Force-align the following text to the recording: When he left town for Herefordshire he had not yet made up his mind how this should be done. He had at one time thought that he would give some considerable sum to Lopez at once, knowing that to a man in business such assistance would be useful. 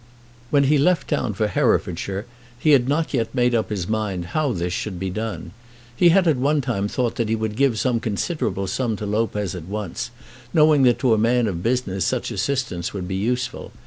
When 0.49 0.63
he 0.63 0.79
left 0.79 1.09
town 1.09 1.35
for 1.35 1.45
Herefordshire 1.47 2.25
he 2.57 2.71
had 2.71 2.89
not 2.89 3.13
yet 3.13 3.35
made 3.35 3.53
up 3.53 3.69
his 3.69 3.87
mind 3.87 4.25
how 4.33 4.51
this 4.51 4.73
should 4.73 4.97
be 4.97 5.11
done. 5.11 5.51
He 5.95 6.09
had 6.09 6.27
at 6.27 6.37
one 6.37 6.59
time 6.59 6.87
thought 6.87 7.17
that 7.17 7.29
he 7.29 7.35
would 7.35 7.55
give 7.55 7.77
some 7.77 7.99
considerable 7.99 8.65
sum 8.65 8.95
to 8.95 9.05
Lopez 9.05 9.53
at 9.53 9.65
once, 9.65 10.09
knowing 10.55 10.81
that 10.89 10.97
to 11.01 11.13
a 11.13 11.19
man 11.19 11.45
in 11.45 11.61
business 11.61 12.03
such 12.03 12.31
assistance 12.31 12.95
would 12.95 13.07
be 13.07 13.15
useful. 13.15 13.73